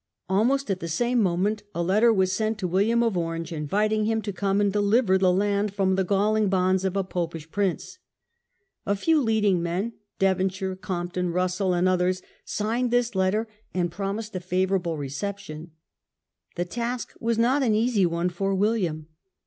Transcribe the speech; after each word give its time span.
Almost 0.27 0.71
at 0.71 0.79
the 0.79 0.87
same 0.87 1.21
moment 1.21 1.61
a 1.75 1.83
letter 1.83 2.11
was 2.11 2.31
sent 2.31 2.57
to 2.57 2.67
William 2.67 3.03
of 3.03 3.15
Orange, 3.15 3.53
inviting 3.53 4.05
him 4.05 4.19
to 4.23 4.33
come 4.33 4.59
and 4.59 4.73
deliver 4.73 5.15
the 5.15 5.27
>yiiiiamin. 5.27 5.37
land 5.37 5.73
from 5.75 5.93
the 5.93 6.03
galling 6.03 6.49
bonds 6.49 6.83
of 6.83 6.97
a 6.97 7.03
Popish 7.03 7.43
Ifere. 7.47 7.51
June 7.51 7.51
30, 7.51 7.51
Prince. 7.75 7.97
A 8.87 8.95
few 8.95 9.21
leading 9.21 9.61
men, 9.61 9.93
Devonshire, 10.17 10.69
1688.' 10.69 10.81
Compton, 10.81 11.29
Russell, 11.31 11.73
and 11.75 11.87
others, 11.87 12.23
signed 12.45 12.89
this 12.89 13.13
letter 13.13 13.47
and 13.75 13.91
promised 13.91 14.35
a 14.35 14.39
favourable 14.39 14.97
reception. 14.97 15.69
The 16.55 16.65
task 16.65 17.13
was 17.19 17.37
not 17.37 17.61
an 17.61 17.75
easy 17.75 18.07
one 18.07 18.29
for 18.29 18.55
William. 18.55 19.05